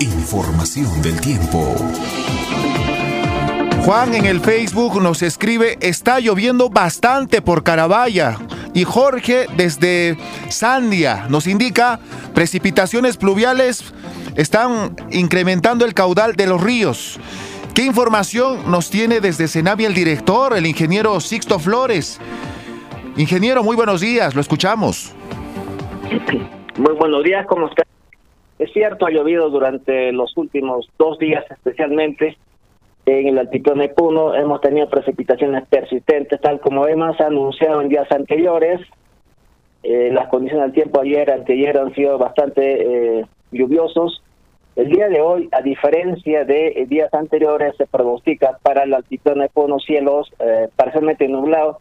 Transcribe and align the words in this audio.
Información 0.00 1.02
del 1.02 1.20
tiempo. 1.20 1.74
Juan 3.84 4.14
en 4.14 4.26
el 4.26 4.40
Facebook 4.40 5.02
nos 5.02 5.22
escribe, 5.22 5.76
está 5.80 6.20
lloviendo 6.20 6.70
bastante 6.70 7.42
por 7.42 7.64
Carabaya. 7.64 8.36
Y 8.74 8.84
Jorge 8.84 9.46
desde 9.56 10.16
Sandia 10.50 11.26
nos 11.28 11.48
indica, 11.48 11.98
precipitaciones 12.32 13.16
pluviales 13.16 13.92
están 14.36 14.94
incrementando 15.10 15.84
el 15.84 15.94
caudal 15.94 16.36
de 16.36 16.46
los 16.46 16.62
ríos. 16.62 17.18
¿Qué 17.74 17.82
información 17.82 18.70
nos 18.70 18.90
tiene 18.90 19.20
desde 19.20 19.48
Senavi 19.48 19.84
el 19.84 19.94
director, 19.94 20.56
el 20.56 20.66
ingeniero 20.66 21.18
Sixto 21.18 21.58
Flores? 21.58 22.20
Ingeniero, 23.16 23.64
muy 23.64 23.74
buenos 23.74 24.00
días, 24.00 24.36
lo 24.36 24.40
escuchamos. 24.40 25.12
Muy 26.76 26.94
buenos 26.94 27.24
días, 27.24 27.44
¿cómo 27.48 27.66
está? 27.66 27.82
Es 28.58 28.72
cierto, 28.72 29.06
ha 29.06 29.10
llovido 29.10 29.50
durante 29.50 30.12
los 30.12 30.36
últimos 30.36 30.88
dos 30.98 31.18
días 31.18 31.44
especialmente 31.50 32.36
en 33.06 33.28
el 33.28 33.38
altiplano 33.38 33.82
de 33.82 33.94
hemos 34.38 34.60
tenido 34.60 34.88
precipitaciones 34.88 35.66
persistentes, 35.68 36.40
tal 36.40 36.60
como 36.60 36.86
hemos 36.86 37.18
anunciado 37.20 37.80
en 37.80 37.88
días 37.88 38.10
anteriores. 38.10 38.80
Eh, 39.82 40.10
las 40.12 40.28
condiciones 40.28 40.66
del 40.66 40.74
tiempo 40.74 41.00
ayer, 41.00 41.30
anteayer 41.30 41.78
han 41.78 41.94
sido 41.94 42.18
bastante 42.18 43.20
eh, 43.20 43.26
lluviosos. 43.50 44.22
El 44.76 44.90
día 44.90 45.08
de 45.08 45.20
hoy, 45.20 45.48
a 45.52 45.62
diferencia 45.62 46.44
de 46.44 46.68
eh, 46.68 46.86
días 46.86 47.12
anteriores, 47.14 47.74
se 47.76 47.86
pronostica 47.86 48.58
para 48.62 48.82
el 48.82 48.92
altiplano 48.92 49.42
de 49.42 49.48
Puno 49.48 49.78
cielos 49.78 50.30
parcialmente 50.76 51.26
nublados, 51.28 51.78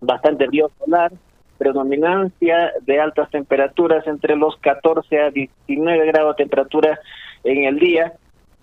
bastante 0.00 0.46
solar, 0.78 1.12
predominancia 1.62 2.72
de 2.80 3.00
altas 3.00 3.30
temperaturas 3.30 4.04
entre 4.08 4.34
los 4.34 4.56
14 4.56 5.20
a 5.20 5.30
19 5.30 6.06
grados 6.06 6.36
de 6.36 6.42
temperatura 6.42 6.98
en 7.44 7.64
el 7.64 7.78
día 7.78 8.14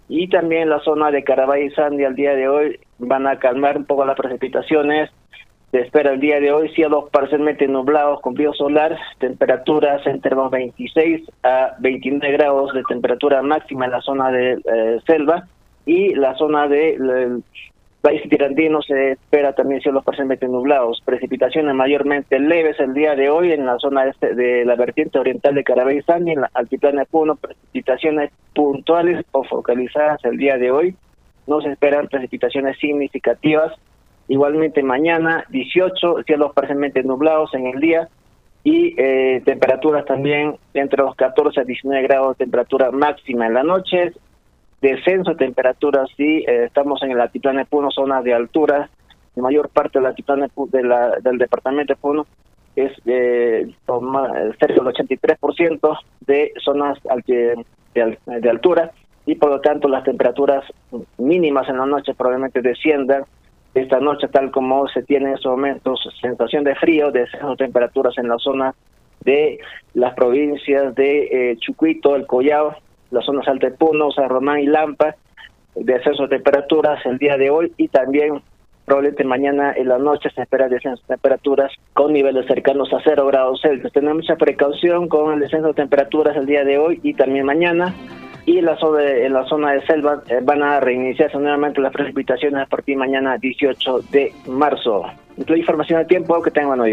y 0.10 0.28
también 0.28 0.70
la 0.70 0.82
zona 0.82 1.10
de 1.10 1.24
Carabay 1.24 1.68
y 1.68 1.70
Sandy 1.72 2.04
al 2.04 2.16
día 2.16 2.36
de 2.36 2.50
hoy 2.50 2.80
van 2.98 3.26
a 3.26 3.40
calmar 3.40 3.78
un 3.78 3.86
poco 3.86 4.06
las 4.06 4.18
precipitaciones. 4.18 5.10
Se 5.72 5.80
espera 5.80 6.12
el 6.12 6.20
día 6.20 6.42
de 6.42 6.52
hoy 6.52 6.68
cielos 6.70 7.06
parcialmente 7.10 7.68
nublados 7.68 8.20
con 8.20 8.34
brillo 8.34 8.54
solar, 8.54 8.98
temperaturas 9.20 10.06
entre 10.06 10.36
los 10.36 10.52
26 10.52 11.22
a 11.44 11.76
29 11.80 12.34
grados 12.34 12.74
de 12.74 12.84
temperatura 12.90 13.42
máxima 13.44 13.86
en 13.86 13.92
la 13.92 14.02
zona 14.02 14.30
de 14.32 14.54
eh, 14.54 15.00
selva 15.06 15.48
y 15.86 16.16
la 16.16 16.36
zona 16.36 16.68
de 16.68 17.42
país 18.02 18.22
tirandino 18.30 18.82
se 18.82 19.12
espera 19.12 19.54
también 19.54 19.82
cielos 19.82 20.04
parcialmente 20.04 20.48
nublados, 20.48 21.02
precipitaciones 21.04 21.76
mayormente 21.76 22.40
leves 22.40 22.80
el 22.80 22.94
día 22.94 23.16
de 23.16 23.30
hoy 23.30 23.52
en 23.52 23.66
la 23.66 23.78
zona 23.78 24.06
este 24.06 24.36
de 24.36 24.64
la 24.66 24.76
vertiente 24.76 25.20
oriental 25.20 25.56
de 25.56 25.64
Carabay 25.64 26.00
y 26.08 26.32
en 26.32 26.42
la 26.42 26.50
altiplano 26.54 27.00
de 27.00 27.06
Puno, 27.06 27.36
precipitaciones 27.36 28.32
puntuales 28.54 29.26
o 29.32 29.44
focalizadas 29.44 30.24
el 30.24 30.38
día 30.38 30.58
de 30.58 30.72
hoy. 30.72 30.96
No 31.48 31.62
se 31.62 31.72
esperan 31.72 32.08
precipitaciones 32.08 32.78
significativas. 32.78 33.74
Igualmente 34.28 34.84
mañana 34.84 35.44
18 35.50 36.24
cielos 36.26 36.54
parcialmente 36.54 37.04
nublados 37.04 37.54
en 37.54 37.68
el 37.68 37.80
día 37.80 38.08
y 38.64 38.94
eh, 38.98 39.42
temperaturas 39.44 40.06
también 40.06 40.56
entre 40.74 41.04
los 41.04 41.16
14 41.16 41.62
a 41.62 41.64
19 41.64 42.04
grados 42.04 42.38
de 42.38 42.46
temperatura 42.46 42.92
máxima 42.92 43.48
en 43.48 43.54
la 43.56 43.64
noche 43.64 44.14
descenso 44.82 45.32
de 45.32 45.38
temperaturas, 45.38 46.10
sí, 46.16 46.44
eh, 46.48 46.66
estamos 46.66 47.02
en 47.04 47.12
el 47.12 47.22
altiplano 47.22 47.60
de 47.60 47.66
Puno, 47.66 47.92
zona 47.92 48.22
de 48.22 48.34
altura, 48.34 48.90
la 49.36 49.44
mayor 49.44 49.70
parte 49.70 50.00
del 50.00 50.08
altiplano 50.08 50.48
de 50.72 50.84
la, 50.84 51.12
del 51.22 51.38
departamento 51.38 51.94
de 51.94 52.00
Puno 52.00 52.26
es 52.76 52.92
eh, 53.06 53.68
cerca 54.60 54.74
del 54.74 54.94
83% 54.94 56.00
de 56.22 56.54
zonas 56.64 56.98
de, 57.26 57.66
de, 57.94 58.50
altura 58.50 58.92
y 59.26 59.36
por 59.36 59.50
lo 59.50 59.62
tanto 59.62 59.88
las 59.88 60.04
temperaturas 60.04 60.64
mínimas 61.18 61.68
en 61.70 61.78
la 61.78 61.86
noche 61.86 62.14
probablemente 62.14 62.62
desciendan. 62.62 63.24
Esta 63.74 64.00
noche 64.00 64.28
tal 64.30 64.50
como 64.52 64.88
se 64.88 65.04
tiene 65.04 65.30
en 65.30 65.36
estos 65.36 65.52
momentos 65.52 66.00
sensación 66.22 66.64
de 66.64 66.76
frío, 66.76 67.12
descenso 67.12 67.52
de 67.52 67.56
temperaturas 67.58 68.18
en 68.18 68.28
la 68.28 68.38
zona 68.40 68.74
de 69.22 69.60
las 69.94 70.14
provincias 70.16 70.96
de 70.96 71.52
eh, 71.52 71.58
Chucuito, 71.58 72.16
el 72.16 72.26
Collao, 72.26 72.76
las 73.12 73.26
zonas 73.26 73.46
Puno, 73.78 74.12
San 74.12 74.30
Román 74.30 74.60
y 74.60 74.66
Lampa, 74.66 75.16
de 75.76 75.96
ascenso 75.96 76.24
de 76.24 76.38
temperaturas 76.38 77.06
el 77.06 77.18
día 77.18 77.38
de 77.38 77.50
hoy 77.50 77.74
y 77.78 77.88
también 77.88 78.42
probablemente 78.86 79.24
mañana 79.24 79.72
en 79.78 79.88
la 79.88 80.00
noche 80.00 80.30
se 80.34 80.42
espera 80.42 80.68
descenso 80.68 81.02
de 81.04 81.16
temperaturas 81.16 81.72
con 81.94 82.12
niveles 82.12 82.48
cercanos 82.48 82.92
a 82.92 82.98
0 83.04 83.28
grados 83.28 83.62
Celsius. 83.62 83.94
Tenemos 83.94 84.24
mucha 84.24 84.36
precaución 84.36 85.08
con 85.08 85.34
el 85.34 85.40
descenso 85.40 85.68
de 85.68 85.74
temperaturas 85.76 86.36
el 86.36 86.48
día 86.48 86.64
de 86.64 86.80
hoy 86.80 87.00
y 87.04 87.14
también 87.14 87.46
mañana. 87.46 87.94
Y 88.48 88.58
en 88.58 88.66
la 88.66 88.78
zona 88.78 89.04
en 89.04 89.34
la 89.34 89.46
zona 89.46 89.74
de 89.74 89.86
selva 89.86 90.24
eh, 90.28 90.40
van 90.42 90.64
a 90.64 90.80
reiniciarse 90.80 91.38
nuevamente 91.38 91.80
las 91.82 91.94
precipitaciones 91.94 92.64
a 92.64 92.66
partir 92.66 92.98
mañana 92.98 93.38
18 93.38 94.00
de 94.12 94.34
marzo. 94.48 95.04
Entonces, 95.38 95.60
información 95.60 96.00
de 96.00 96.06
tiempo, 96.06 96.42
que 96.42 96.50
tengan 96.50 96.70
buenos. 96.70 96.90